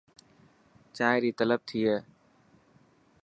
[0.95, 1.97] چائين ري طلب ٿي هي.